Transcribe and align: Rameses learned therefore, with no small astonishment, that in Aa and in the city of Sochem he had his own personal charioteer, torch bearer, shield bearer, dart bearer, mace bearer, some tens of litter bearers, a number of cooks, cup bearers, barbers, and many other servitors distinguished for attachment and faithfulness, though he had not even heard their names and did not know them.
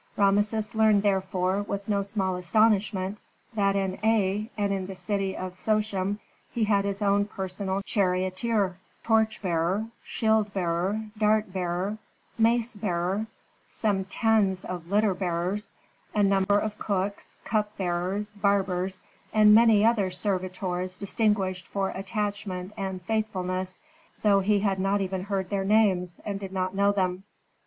Rameses 0.17 0.73
learned 0.73 1.03
therefore, 1.03 1.61
with 1.61 1.87
no 1.87 2.01
small 2.01 2.35
astonishment, 2.35 3.19
that 3.53 3.75
in 3.75 3.99
Aa 4.03 4.49
and 4.57 4.73
in 4.73 4.87
the 4.87 4.95
city 4.95 5.37
of 5.37 5.59
Sochem 5.59 6.17
he 6.49 6.63
had 6.63 6.85
his 6.85 7.03
own 7.03 7.25
personal 7.25 7.83
charioteer, 7.83 8.79
torch 9.03 9.43
bearer, 9.43 9.85
shield 10.03 10.51
bearer, 10.55 11.03
dart 11.19 11.53
bearer, 11.53 11.99
mace 12.35 12.75
bearer, 12.75 13.27
some 13.69 14.05
tens 14.05 14.65
of 14.65 14.87
litter 14.87 15.13
bearers, 15.13 15.75
a 16.15 16.23
number 16.23 16.57
of 16.57 16.79
cooks, 16.79 17.35
cup 17.45 17.77
bearers, 17.77 18.33
barbers, 18.33 19.03
and 19.31 19.53
many 19.53 19.85
other 19.85 20.09
servitors 20.09 20.97
distinguished 20.97 21.67
for 21.67 21.89
attachment 21.91 22.73
and 22.75 23.03
faithfulness, 23.03 23.81
though 24.23 24.39
he 24.39 24.61
had 24.61 24.79
not 24.79 24.99
even 24.99 25.25
heard 25.25 25.51
their 25.51 25.63
names 25.63 26.19
and 26.25 26.39
did 26.39 26.51
not 26.51 26.73
know 26.73 26.91
them. 26.91 27.21